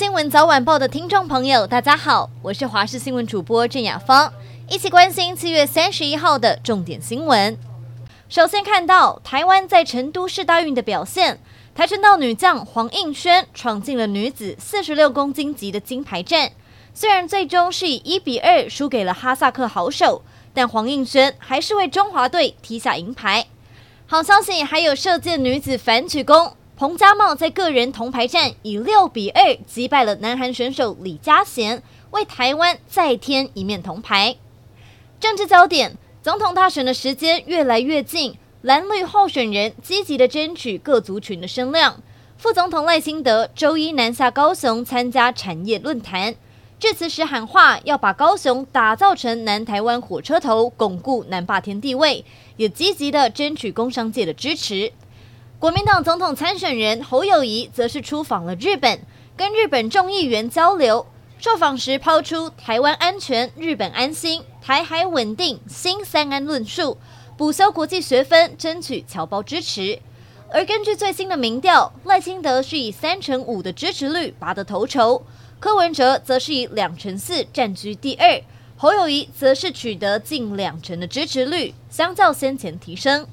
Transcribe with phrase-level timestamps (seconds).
[0.00, 4.32] 新闻早晚报的听众朋友，大家好，我是华视新闻主播郑雅芳，
[4.66, 7.58] 一起关心七月三十一号的重点新闻。
[8.26, 11.38] 首先看到台湾在成都市大运的表现，
[11.74, 16.52] 跆拳道女将黄映萱闯进了女子四十六公斤级的金牌战，
[16.94, 20.22] 虽然最终是以一比二输给了哈萨克好手，
[20.54, 23.48] 但黄映萱还是为中华队踢下银牌。
[24.06, 26.56] 好消息还有射箭女子反曲弓。
[26.80, 31.82] 彭家茂在个人铜牌战以六比二击败了南韩选手李佳贤，
[32.12, 34.36] 为台湾再添一面铜牌。
[35.20, 42.02] 政治焦点：总统大选的时间越来越近，蓝绿候选人积极地争取各族群的声量。
[42.38, 46.34] 副总统赖清德周一南下高雄参加产业论坛，
[46.78, 52.24] 致辞时喊话要把高雄打造成南台湾火车头，巩固南霸天地位，
[52.56, 54.90] 也积极地争取工商界的支持。
[55.60, 58.98] 国民党总统参选人侯友谊则是出访了日本，
[59.36, 61.04] 跟日本众议员交流。
[61.38, 66.96] 受访时抛出“台湾安全，日本安心，台海稳定，新三安”论述，
[67.36, 69.98] 补修国际学分，争取侨胞支持。
[70.50, 75.22] 而根据最新的民调，赖清德是以三成五的支持率拔得头筹，
[75.58, 78.42] 柯文哲则是以两成四占据第二，
[78.78, 83.26] 侯友谊则是取得近两成的支持率，相较先前提升。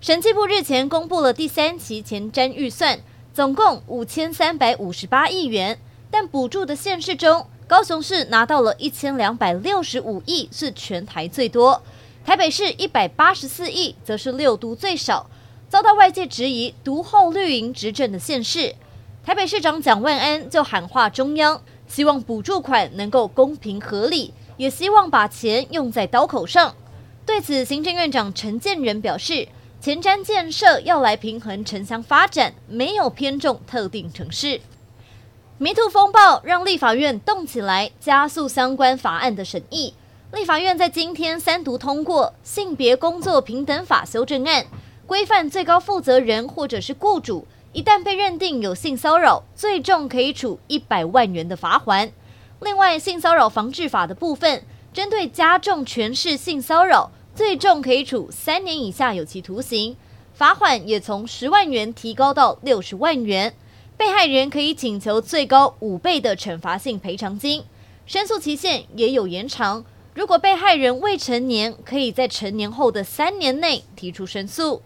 [0.00, 3.00] 审计部日前公布了第三期前瞻预算，
[3.34, 5.76] 总共五千三百五十八亿元，
[6.08, 11.82] 但补助的县市中，高雄市拿到了一千两百六十五亿，是全台最多；
[12.24, 15.28] 台北市一百八十四亿，则是六都最少，
[15.68, 18.76] 遭到外界质疑独厚绿营执政的县市。
[19.24, 26.76] 台北市长蒋万安就喊话中央，希望补助款能够公平合理，也希望把钱用在刀口上。
[27.26, 29.48] 对此，行政院长陈建仁表示。
[29.80, 34.60] 前瞻建设要来平衡城乡发展，没有偏重特定城市。
[35.56, 39.94] 迷途风暴让立法院动起来，加速相关法案的审议。
[40.32, 44.66] 立法院在今天三读通过《性别工作平等法》修正案，
[45.06, 52.10] 规范最高负责人或者是雇主，一旦被认定有性骚扰，最重可以处一百万元的罚锾。
[52.60, 57.12] 另外，性骚扰防治法的部分，针对加重权势性骚扰。
[57.38, 59.96] 最重可以处三年以下有期徒刑，
[60.34, 63.54] 罚款也从十万元提高到六十万元，
[63.96, 67.62] 被害人可以请求最高五倍的惩罚性赔偿金，
[68.06, 69.84] 申诉期限也有延长。
[70.14, 74.82] 如果被害人未成年，可以在成年后的三年内提出申诉。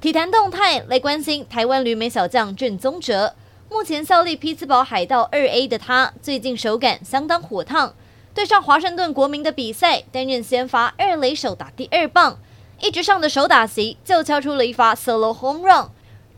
[0.00, 3.36] 体坛动态来关心台湾旅美小将郑宗哲，
[3.70, 7.94] 目前效力匹兹堡海盗二 A 的他，最近手感相当火烫。
[8.34, 12.38] 对上华盛顿国民的比赛，担任先发二垒手打第二棒，
[12.80, 15.88] 一直上的手打席就敲出了一发 solo home run。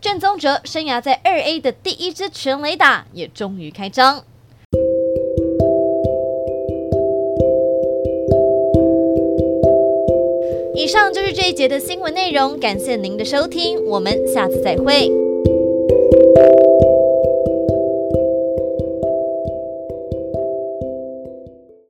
[0.01, 4.25] 郑宗哲生涯在二 A 的第一支全垒打也终于开张。
[10.75, 15.24] 以上就是这一节的新闻内容，感谢您的收听，我们下次再会。